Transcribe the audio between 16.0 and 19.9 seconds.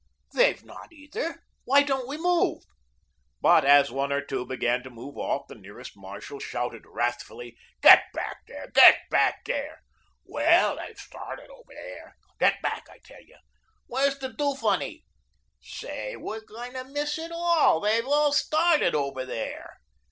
we're going to miss it all. They've all started over there."